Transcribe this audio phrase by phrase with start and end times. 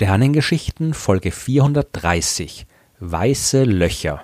[0.00, 2.68] Sternengeschichten Folge 430
[3.00, 4.22] Weiße Löcher.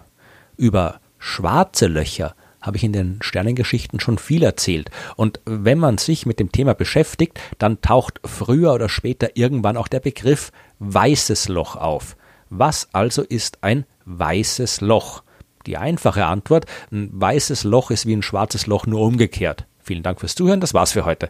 [0.57, 4.93] Über schwarze Löcher habe ich in den Sternengeschichten schon viel erzählt.
[5.17, 9.89] Und wenn man sich mit dem Thema beschäftigt, dann taucht früher oder später irgendwann auch
[9.89, 12.17] der Begriff weißes Loch auf.
[12.51, 15.25] Was also ist ein weißes Loch?
[15.67, 19.67] Die einfache Antwort, ein weißes Loch ist wie ein schwarzes Loch nur umgekehrt.
[19.85, 21.29] Vielen Dank fürs Zuhören, das war's für heute.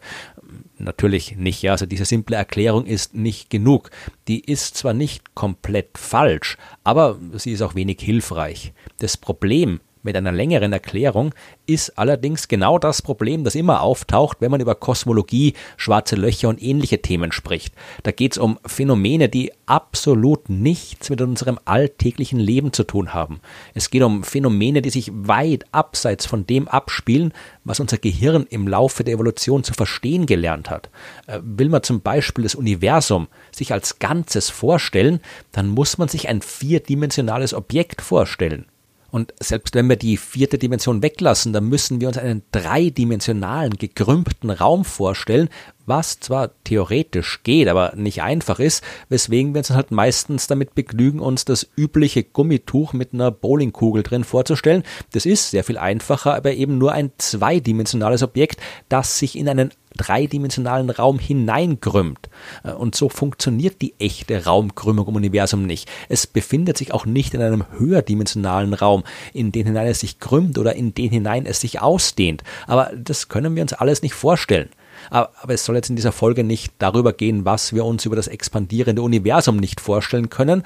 [0.85, 3.91] Natürlich nicht, ja, also diese simple Erklärung ist nicht genug.
[4.29, 8.75] Die ist zwar nicht komplett falsch, aber sie ist auch wenig hilfreich.
[8.99, 11.35] Das Problem mit einer längeren Erklärung
[11.67, 16.63] ist allerdings genau das Problem, das immer auftaucht, wenn man über Kosmologie, schwarze Löcher und
[16.63, 17.75] ähnliche Themen spricht.
[18.03, 23.41] Da geht es um Phänomene, die absolut nichts mit unserem alltäglichen Leben zu tun haben.
[23.73, 27.33] Es geht um Phänomene, die sich weit abseits von dem abspielen,
[27.65, 30.91] was unser Gehirn im Laufe der Evolution zu verstehen gelernt hat.
[31.27, 35.21] Äh, will man zum Beispiel das Universum sich als Ganzes vorstellen,
[35.53, 38.67] dann muss man sich ein vierdimensionales Objekt vorstellen.
[39.15, 44.51] Und selbst wenn wir die vierte Dimension weglassen, dann müssen wir uns einen dreidimensionalen, gekrümmten
[44.51, 45.51] Raum vorstellen,
[45.87, 51.21] was zwar theoretisch geht, aber nicht einfach ist, weswegen wir uns halt meistens damit begnügen,
[51.21, 54.83] uns das übliche Gummituch mit einer Bowlingkugel drin vorzustellen.
[55.13, 59.71] Das ist sehr viel einfacher, aber eben nur ein zweidimensionales Objekt, das sich in einen
[59.97, 62.29] dreidimensionalen Raum hineinkrümmt.
[62.63, 65.91] Äh, und so funktioniert die echte Raumkrümmung im Universum nicht.
[66.09, 70.59] Es befindet sich auch nicht in einem höherdimensionalen Raum, in den hinein es sich krümmt
[70.59, 72.43] oder in den hinein es sich ausdehnt.
[72.67, 74.69] Aber das können wir uns alles nicht vorstellen.
[75.11, 78.29] Aber, es soll jetzt in dieser Folge nicht darüber gehen, was wir uns über das
[78.29, 80.63] expandierende Universum nicht vorstellen können,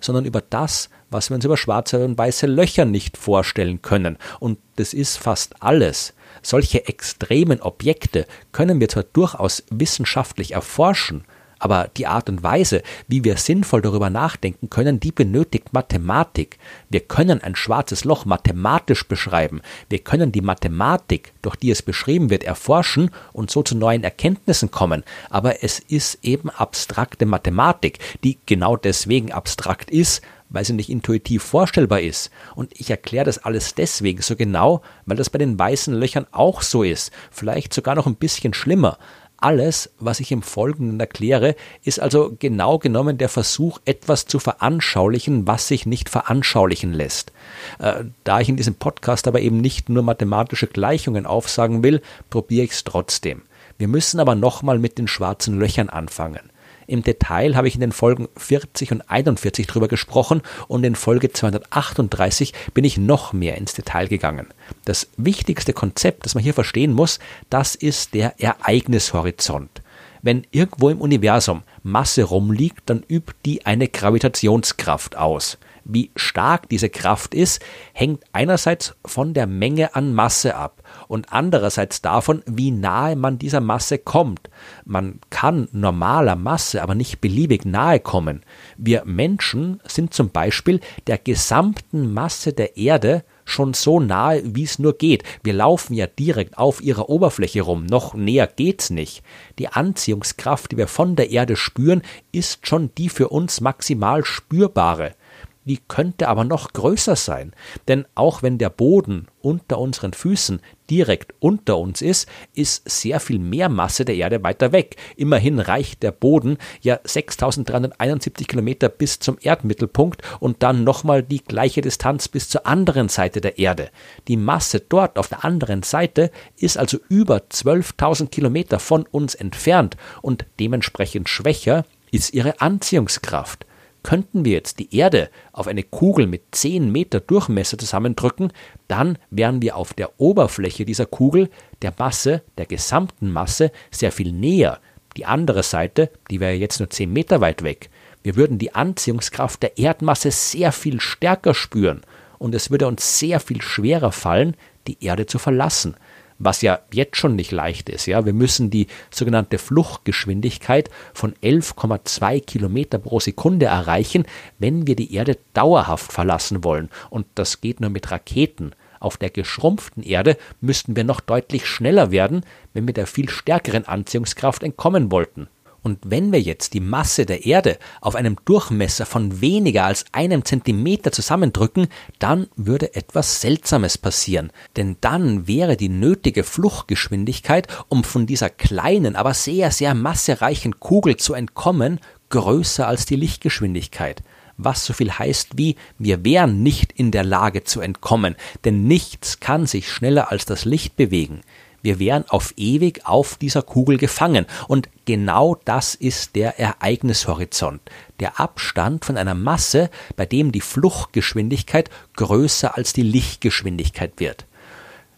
[0.00, 4.18] sondern über das, was wir uns über schwarze und weiße Löcher nicht vorstellen können.
[4.40, 6.14] Und das ist fast alles.
[6.42, 11.24] Solche extremen Objekte können wir zwar durchaus wissenschaftlich erforschen,
[11.62, 16.58] aber die Art und Weise, wie wir sinnvoll darüber nachdenken können, die benötigt Mathematik.
[16.90, 19.60] Wir können ein schwarzes Loch mathematisch beschreiben.
[19.88, 24.72] Wir können die Mathematik, durch die es beschrieben wird, erforschen und so zu neuen Erkenntnissen
[24.72, 25.04] kommen.
[25.30, 30.20] Aber es ist eben abstrakte Mathematik, die genau deswegen abstrakt ist,
[30.52, 32.30] weil sie nicht intuitiv vorstellbar ist.
[32.54, 36.62] Und ich erkläre das alles deswegen so genau, weil das bei den weißen Löchern auch
[36.62, 37.10] so ist.
[37.30, 38.98] Vielleicht sogar noch ein bisschen schlimmer.
[39.38, 45.48] Alles, was ich im Folgenden erkläre, ist also genau genommen der Versuch, etwas zu veranschaulichen,
[45.48, 47.32] was sich nicht veranschaulichen lässt.
[47.80, 52.66] Äh, da ich in diesem Podcast aber eben nicht nur mathematische Gleichungen aufsagen will, probiere
[52.66, 53.42] ich es trotzdem.
[53.78, 56.51] Wir müssen aber nochmal mit den schwarzen Löchern anfangen.
[56.86, 61.32] Im Detail habe ich in den Folgen 40 und 41 drüber gesprochen und in Folge
[61.32, 64.48] 238 bin ich noch mehr ins Detail gegangen.
[64.84, 67.18] Das wichtigste Konzept, das man hier verstehen muss,
[67.50, 69.82] das ist der Ereignishorizont.
[70.22, 75.58] Wenn irgendwo im Universum Masse rumliegt, dann übt die eine Gravitationskraft aus.
[75.84, 77.62] Wie stark diese Kraft ist,
[77.92, 83.60] hängt einerseits von der Menge an Masse ab und andererseits davon, wie nahe man dieser
[83.60, 84.50] Masse kommt.
[84.84, 88.44] Man kann normaler Masse aber nicht beliebig nahe kommen.
[88.76, 94.78] Wir Menschen sind zum Beispiel der gesamten Masse der Erde schon so nahe, wie es
[94.78, 95.24] nur geht.
[95.42, 97.86] Wir laufen ja direkt auf ihrer Oberfläche rum.
[97.86, 99.22] Noch näher geht's nicht.
[99.58, 105.14] Die Anziehungskraft, die wir von der Erde spüren, ist schon die für uns maximal spürbare
[105.64, 107.52] die könnte aber noch größer sein.
[107.88, 113.38] Denn auch wenn der Boden unter unseren Füßen direkt unter uns ist, ist sehr viel
[113.38, 114.96] mehr Masse der Erde weiter weg.
[115.16, 121.80] Immerhin reicht der Boden ja 6371 Kilometer bis zum Erdmittelpunkt und dann nochmal die gleiche
[121.80, 123.90] Distanz bis zur anderen Seite der Erde.
[124.28, 129.96] Die Masse dort auf der anderen Seite ist also über 12.000 Kilometer von uns entfernt
[130.20, 133.66] und dementsprechend schwächer ist ihre Anziehungskraft.
[134.02, 138.52] Könnten wir jetzt die Erde auf eine Kugel mit 10 Meter Durchmesser zusammendrücken,
[138.88, 141.50] dann wären wir auf der Oberfläche dieser Kugel
[141.82, 144.80] der Masse, der gesamten Masse, sehr viel näher.
[145.16, 147.90] Die andere Seite, die wäre jetzt nur 10 Meter weit weg.
[148.22, 152.02] Wir würden die Anziehungskraft der Erdmasse sehr viel stärker spüren
[152.38, 154.56] und es würde uns sehr viel schwerer fallen,
[154.86, 155.96] die Erde zu verlassen
[156.44, 158.06] was ja jetzt schon nicht leicht ist.
[158.06, 164.24] Ja, wir müssen die sogenannte Fluchtgeschwindigkeit von 11,2 Kilometer pro Sekunde erreichen,
[164.58, 166.90] wenn wir die Erde dauerhaft verlassen wollen.
[167.10, 168.74] Und das geht nur mit Raketen.
[169.00, 173.86] Auf der geschrumpften Erde müssten wir noch deutlich schneller werden, wenn wir der viel stärkeren
[173.86, 175.48] Anziehungskraft entkommen wollten.
[175.82, 180.44] Und wenn wir jetzt die Masse der Erde auf einem Durchmesser von weniger als einem
[180.44, 181.88] Zentimeter zusammendrücken,
[182.18, 184.52] dann würde etwas Seltsames passieren.
[184.76, 191.16] Denn dann wäre die nötige Fluchtgeschwindigkeit, um von dieser kleinen, aber sehr, sehr massereichen Kugel
[191.16, 191.98] zu entkommen,
[192.28, 194.22] größer als die Lichtgeschwindigkeit
[194.58, 199.40] was so viel heißt wie wir wären nicht in der Lage zu entkommen, denn nichts
[199.40, 201.40] kann sich schneller als das Licht bewegen.
[201.82, 204.46] Wir wären auf ewig auf dieser Kugel gefangen.
[204.68, 207.80] Und genau das ist der Ereignishorizont.
[208.20, 214.46] Der Abstand von einer Masse, bei dem die Fluchtgeschwindigkeit größer als die Lichtgeschwindigkeit wird.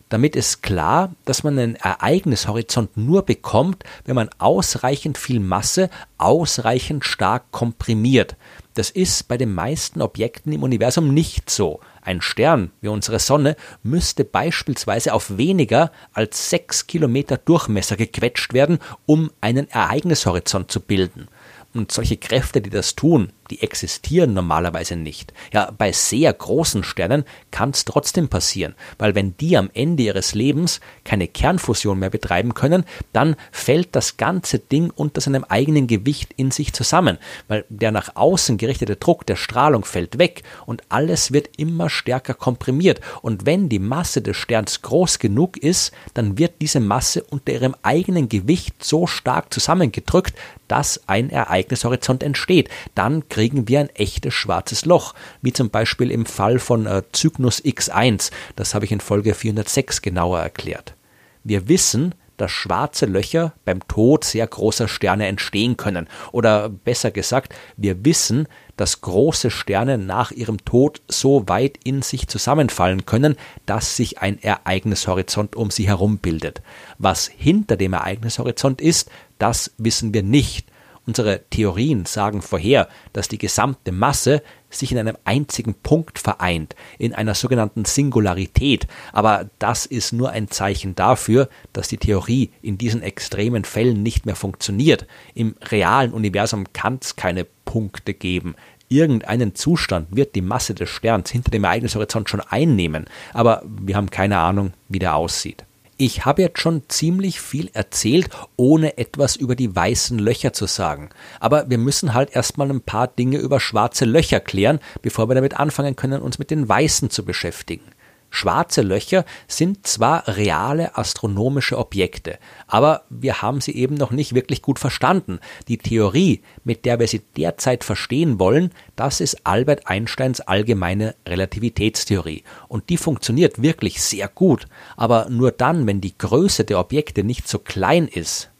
[0.09, 7.05] Damit ist klar, dass man einen Ereignishorizont nur bekommt, wenn man ausreichend viel Masse ausreichend
[7.05, 8.37] stark komprimiert.
[8.75, 11.81] Das ist bei den meisten Objekten im Universum nicht so.
[12.05, 18.79] Ein Stern wie unsere Sonne müsste beispielsweise auf weniger als sechs Kilometer Durchmesser gequetscht werden,
[19.07, 21.29] um einen Ereignishorizont zu bilden.
[21.73, 25.33] Und solche Kräfte, die das tun, die existieren normalerweise nicht.
[25.53, 30.35] Ja, bei sehr großen Sternen kann es trotzdem passieren, weil wenn die am Ende ihres
[30.35, 36.33] Lebens keine Kernfusion mehr betreiben können, dann fällt das ganze Ding unter seinem eigenen Gewicht
[36.37, 37.19] in sich zusammen,
[37.49, 42.35] weil der nach außen gerichtete Druck der Strahlung fällt weg und alles wird immer stärker
[42.35, 43.01] komprimiert.
[43.23, 47.75] Und wenn die Masse des Sterns groß genug ist, dann wird diese Masse unter ihrem
[47.83, 50.35] eigenen Gewicht so stark zusammengedrückt,
[50.69, 52.69] dass ein Ereignishorizont entsteht.
[52.95, 57.61] Dann kriegen wir ein echtes schwarzes Loch, wie zum Beispiel im Fall von äh, Cygnus
[57.61, 58.31] X1.
[58.55, 60.95] Das habe ich in Folge 406 genauer erklärt.
[61.43, 66.07] Wir wissen, dass schwarze Löcher beim Tod sehr großer Sterne entstehen können.
[66.31, 68.47] Oder besser gesagt, wir wissen,
[68.77, 73.35] dass große Sterne nach ihrem Tod so weit in sich zusammenfallen können,
[73.67, 76.63] dass sich ein Ereignishorizont um sie herum bildet.
[76.99, 79.11] Was hinter dem Ereignishorizont ist,
[79.41, 80.69] das wissen wir nicht.
[81.07, 87.15] Unsere Theorien sagen vorher, dass die gesamte Masse sich in einem einzigen Punkt vereint, in
[87.15, 93.03] einer sogenannten Singularität, aber das ist nur ein Zeichen dafür, dass die Theorie in diesen
[93.03, 95.07] extremen Fällen nicht mehr funktioniert.
[95.35, 98.55] Im realen Universum kann es keine Punkte geben.
[98.89, 104.11] Irgendeinen Zustand wird die Masse des Sterns hinter dem Ereignishorizont schon einnehmen, aber wir haben
[104.11, 105.65] keine Ahnung, wie der aussieht.
[105.97, 111.11] Ich habe jetzt schon ziemlich viel erzählt, ohne etwas über die weißen Löcher zu sagen.
[111.39, 115.55] Aber wir müssen halt erstmal ein paar Dinge über schwarze Löcher klären, bevor wir damit
[115.55, 117.94] anfangen können, uns mit den weißen zu beschäftigen.
[118.35, 124.61] Schwarze Löcher sind zwar reale astronomische Objekte, aber wir haben sie eben noch nicht wirklich
[124.61, 125.39] gut verstanden.
[125.69, 132.43] Die Theorie, mit der wir sie derzeit verstehen wollen, das ist Albert Einsteins allgemeine Relativitätstheorie.
[132.69, 134.67] Und die funktioniert wirklich sehr gut,
[134.97, 138.51] aber nur dann, wenn die Größe der Objekte nicht so klein ist.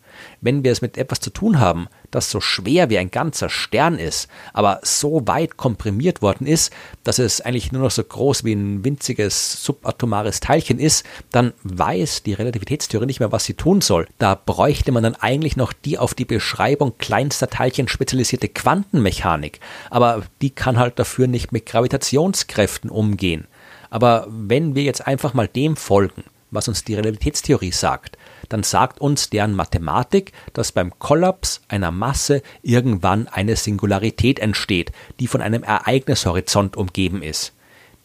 [0.45, 3.99] Wenn wir es mit etwas zu tun haben, das so schwer wie ein ganzer Stern
[3.99, 6.71] ist, aber so weit komprimiert worden ist,
[7.03, 12.25] dass es eigentlich nur noch so groß wie ein winziges subatomares Teilchen ist, dann weiß
[12.25, 14.07] die Relativitätstheorie nicht mehr, was sie tun soll.
[14.19, 20.25] Da bräuchte man dann eigentlich noch die auf die Beschreibung kleinster Teilchen spezialisierte Quantenmechanik, aber
[20.43, 23.47] die kann halt dafür nicht mit Gravitationskräften umgehen.
[23.89, 28.19] Aber wenn wir jetzt einfach mal dem folgen, was uns die Relativitätstheorie sagt,
[28.49, 35.27] dann sagt uns deren Mathematik, dass beim Kollaps einer Masse irgendwann eine Singularität entsteht, die
[35.27, 37.53] von einem Ereignishorizont umgeben ist.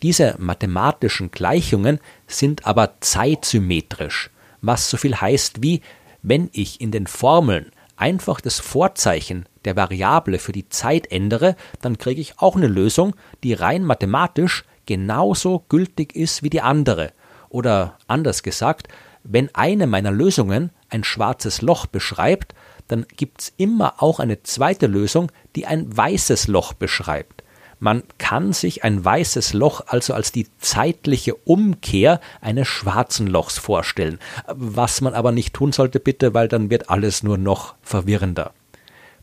[0.02, 4.30] Diese mathematischen Gleichungen sind aber zeitsymmetrisch,
[4.62, 5.82] was so viel heißt wie,
[6.22, 11.98] wenn ich in den Formeln einfach das Vorzeichen der Variable für die Zeit ändere, dann
[11.98, 17.12] kriege ich auch eine Lösung, die rein mathematisch genauso gültig ist wie die andere.
[17.50, 18.88] Oder anders gesagt,
[19.24, 22.54] wenn eine meiner Lösungen ein schwarzes Loch beschreibt,
[22.88, 27.44] dann gibt es immer auch eine zweite Lösung, die ein weißes Loch beschreibt.
[27.80, 34.20] Man kann sich ein weißes Loch also als die zeitliche Umkehr eines schwarzen Lochs vorstellen,
[34.48, 38.54] was man aber nicht tun sollte bitte, weil dann wird alles nur noch verwirrender.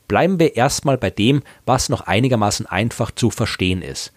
[0.08, 4.12] Bleiben wir erstmal bei dem, was noch einigermaßen einfach zu verstehen ist.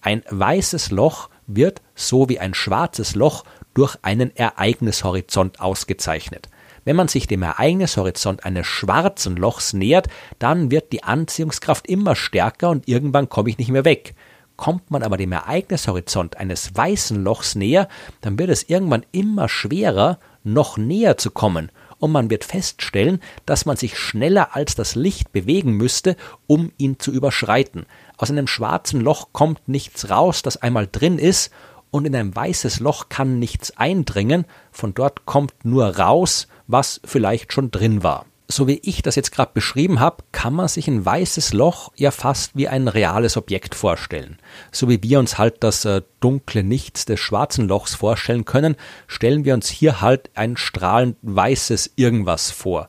[0.00, 6.48] Ein weißes Loch wird, so wie ein schwarzes Loch, durch einen Ereignishorizont ausgezeichnet.
[6.84, 12.70] Wenn man sich dem Ereignishorizont eines schwarzen Lochs nähert, dann wird die Anziehungskraft immer stärker
[12.70, 14.14] und irgendwann komme ich nicht mehr weg.
[14.56, 17.88] Kommt man aber dem Ereignishorizont eines weißen Lochs näher,
[18.20, 23.64] dann wird es irgendwann immer schwerer, noch näher zu kommen, und man wird feststellen, dass
[23.64, 26.16] man sich schneller als das Licht bewegen müsste,
[26.46, 27.86] um ihn zu überschreiten.
[28.18, 31.50] Aus einem schwarzen Loch kommt nichts raus, das einmal drin ist,
[31.94, 37.52] und in ein weißes Loch kann nichts eindringen, von dort kommt nur raus, was vielleicht
[37.52, 38.26] schon drin war.
[38.48, 42.10] So wie ich das jetzt gerade beschrieben habe, kann man sich ein weißes Loch ja
[42.10, 44.38] fast wie ein reales Objekt vorstellen.
[44.72, 48.74] So wie wir uns halt das äh, dunkle Nichts des schwarzen Lochs vorstellen können,
[49.06, 52.88] stellen wir uns hier halt ein strahlend weißes irgendwas vor.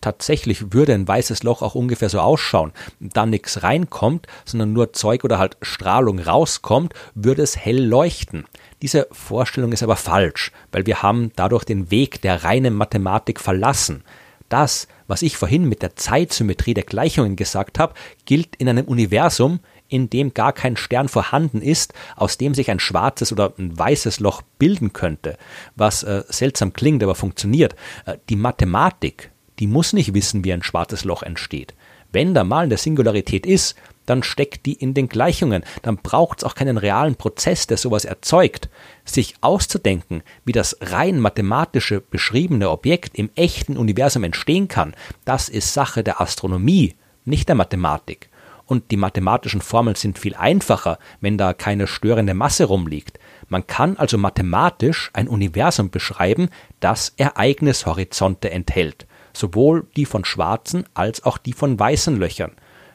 [0.00, 5.24] Tatsächlich würde ein weißes Loch auch ungefähr so ausschauen, da nichts reinkommt, sondern nur Zeug
[5.24, 8.46] oder halt Strahlung rauskommt, würde es hell leuchten.
[8.80, 14.02] Diese Vorstellung ist aber falsch, weil wir haben dadurch den Weg der reinen Mathematik verlassen.
[14.48, 19.60] Das, was ich vorhin mit der Zeitsymmetrie der Gleichungen gesagt habe, gilt in einem Universum,
[19.88, 24.20] in dem gar kein Stern vorhanden ist, aus dem sich ein schwarzes oder ein weißes
[24.20, 25.36] Loch bilden könnte,
[25.76, 27.74] was äh, seltsam klingt, aber funktioniert.
[28.06, 29.30] Äh, die Mathematik,
[29.60, 31.74] die muss nicht wissen, wie ein schwarzes Loch entsteht.
[32.12, 33.76] Wenn da mal eine Singularität ist,
[34.06, 35.62] dann steckt die in den Gleichungen.
[35.82, 38.68] Dann braucht es auch keinen realen Prozess, der sowas erzeugt.
[39.04, 45.72] Sich auszudenken, wie das rein mathematische beschriebene Objekt im echten Universum entstehen kann, das ist
[45.72, 48.30] Sache der Astronomie, nicht der Mathematik
[48.70, 53.18] und die mathematischen Formeln sind viel einfacher, wenn da keine störende Masse rumliegt.
[53.48, 61.24] Man kann also mathematisch ein Universum beschreiben, das Ereignishorizonte enthält, sowohl die von schwarzen als
[61.24, 62.52] auch die von weißen Löchern.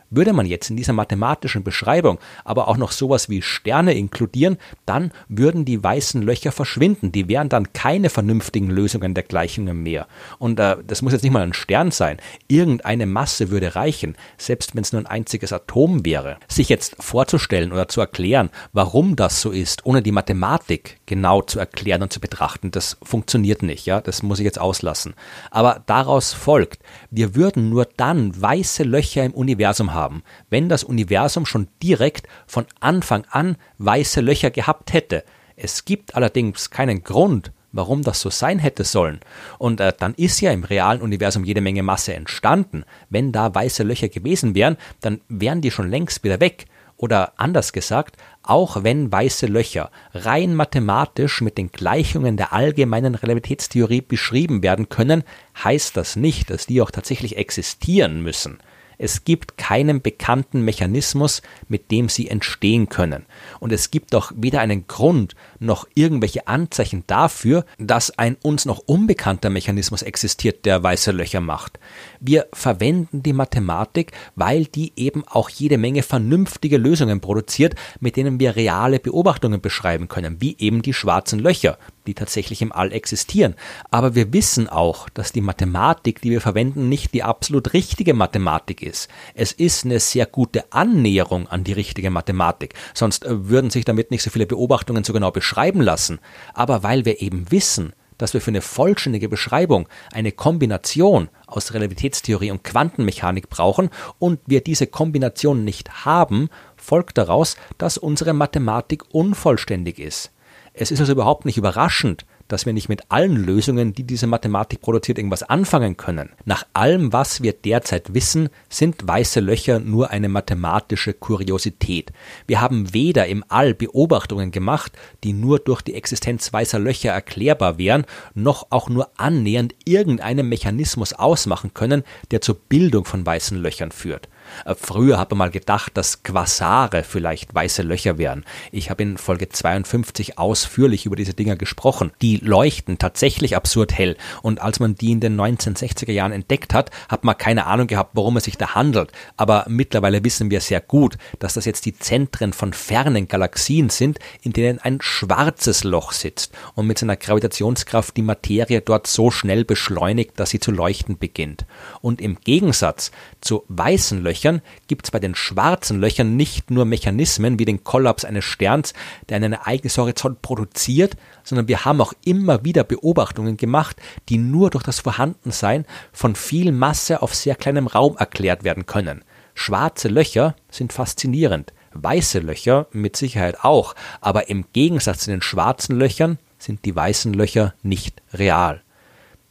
[0.10, 5.12] Würde man jetzt in dieser mathematischen Beschreibung aber auch noch sowas wie Sterne inkludieren, dann
[5.28, 7.12] würden die weißen Löcher verschwinden.
[7.12, 10.08] Die wären dann keine vernünftigen Lösungen der Gleichungen mehr.
[10.40, 12.18] Und äh, das muss jetzt nicht mal ein Stern sein.
[12.48, 16.38] Irgendeine Masse würde reichen, selbst wenn es nur ein einziges Atom wäre.
[16.48, 21.60] Sich jetzt vorzustellen oder zu erklären, warum das so ist, ohne die Mathematik genau zu
[21.60, 23.86] erklären und zu betrachten, das funktioniert nicht.
[23.86, 25.14] Ja, das muss ich jetzt auslassen.
[25.52, 30.05] Aber daraus folgt, wir würden nur dann weiße Löcher im Universum haben,
[30.50, 35.24] wenn das Universum schon direkt von Anfang an weiße Löcher gehabt hätte.
[35.56, 39.20] Es gibt allerdings keinen Grund, warum das so sein hätte sollen.
[39.58, 42.86] Und äh, dann ist ja im realen Universum jede Menge Masse entstanden.
[43.10, 46.66] Wenn da weiße Löcher gewesen wären, dann wären die schon längst wieder weg.
[46.98, 54.02] Oder anders gesagt, auch wenn weiße Löcher rein mathematisch mit den Gleichungen der allgemeinen Relativitätstheorie
[54.02, 55.24] beschrieben werden können,
[55.62, 58.60] heißt das nicht, dass die auch tatsächlich existieren müssen.
[58.98, 63.26] Es gibt keinen bekannten Mechanismus, mit dem sie entstehen können.
[63.60, 65.36] Und es gibt auch weder einen Grund
[65.66, 71.80] noch irgendwelche Anzeichen dafür, dass ein uns noch unbekannter Mechanismus existiert, der weiße Löcher macht.
[72.20, 78.40] Wir verwenden die Mathematik, weil die eben auch jede Menge vernünftige Lösungen produziert, mit denen
[78.40, 83.56] wir reale Beobachtungen beschreiben können, wie eben die schwarzen Löcher, die tatsächlich im All existieren.
[83.92, 88.82] Aber wir wissen auch, dass die Mathematik, die wir verwenden, nicht die absolut richtige Mathematik
[88.82, 89.10] ist.
[89.34, 94.12] Es ist eine sehr gute Annäherung an die richtige Mathematik, sonst äh, würden sich damit
[94.12, 96.20] nicht so viele Beobachtungen so genau beschreiben lassen.
[96.54, 102.52] Aber weil wir eben wissen, dass wir für eine vollständige Beschreibung eine Kombination aus Relativitätstheorie
[102.52, 110.00] und Quantenmechanik brauchen und wir diese Kombination nicht haben, folgt daraus, dass unsere Mathematik unvollständig
[110.00, 110.32] ist.
[110.74, 114.82] Es ist also überhaupt nicht überraschend, dass wir nicht mit allen Lösungen, die diese Mathematik
[114.82, 116.30] produziert, irgendwas anfangen können.
[116.46, 122.12] Nach allem, was wir derzeit wissen, sind weiße Löcher nur eine mathematische Kuriosität.
[122.48, 127.78] Wir haben weder im All Beobachtungen gemacht, die nur durch die Existenz weißer Löcher erklärbar
[127.78, 133.92] wären, noch auch nur annähernd irgendeinen Mechanismus ausmachen können, der zur Bildung von weißen Löchern
[133.92, 134.30] führt.
[134.66, 138.46] Äh, früher hat man mal gedacht, dass Quasare vielleicht weiße Löcher wären.
[138.72, 142.12] Ich habe in Folge 52 ausführlich über diese Dinger gesprochen.
[142.22, 144.18] Die leuchten tatsächlich absurd hell.
[144.42, 148.12] Und als man die in den 1960er Jahren entdeckt hat, hat man keine Ahnung gehabt,
[148.14, 149.12] worum es sich da handelt.
[149.38, 154.20] Aber mittlerweile wissen wir sehr gut, dass das jetzt die Zentren von fernen Galaxien sind,
[154.42, 159.66] in denen ein schwarzes Loch sitzt und mit seiner Gravitationskraft die Materie dort so schnell
[159.66, 161.66] beschleunigt, dass sie zu leuchten beginnt.
[162.02, 163.12] Und im Gegensatz
[163.42, 167.86] zu weißen Löchern Löchern gibt es bei den schwarzen Löchern nicht nur Mechanismen wie den
[167.86, 168.94] Kollaps eines Sterns,
[169.30, 171.16] der einen Ereignishorizont produziert,
[171.46, 173.96] sondern wir haben auch immer wieder Beobachtungen gemacht,
[174.28, 179.24] die nur durch das Vorhandensein von viel Masse auf sehr kleinem Raum erklärt werden können.
[179.54, 185.98] Schwarze Löcher sind faszinierend, weiße Löcher mit Sicherheit auch, aber im Gegensatz zu den schwarzen
[185.98, 188.82] Löchern sind die weißen Löcher nicht real.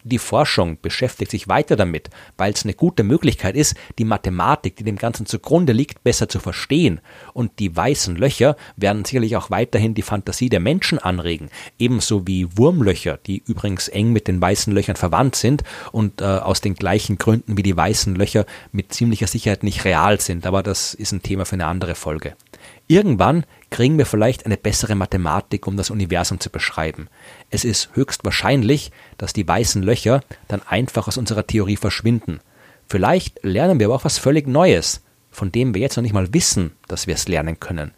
[0.07, 4.85] Die Forschung beschäftigt sich weiter damit, weil es eine gute Möglichkeit ist, die Mathematik, die
[4.85, 7.01] dem Ganzen zugrunde liegt, besser zu verstehen.
[7.33, 12.47] Und die weißen Löcher werden sicherlich auch weiterhin die Fantasie der Menschen anregen, ebenso wie
[12.55, 17.17] Wurmlöcher, die übrigens eng mit den weißen Löchern verwandt sind und äh, aus den gleichen
[17.17, 20.47] Gründen wie die weißen Löcher mit ziemlicher Sicherheit nicht real sind.
[20.47, 22.37] Aber das ist ein Thema für eine andere Folge.
[22.87, 27.09] Irgendwann kriegen wir vielleicht eine bessere Mathematik, um das Universum zu beschreiben.
[27.51, 32.39] Es ist höchst wahrscheinlich, dass die weißen Löcher dann einfach aus unserer Theorie verschwinden.
[32.89, 35.03] Vielleicht lernen wir aber auch was völlig Neues,
[35.33, 37.91] von dem wir jetzt noch nicht mal wissen, dass wir es lernen können.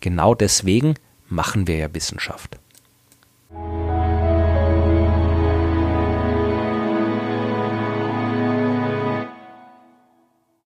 [0.00, 0.96] Genau deswegen
[1.28, 2.58] machen wir ja Wissenschaft.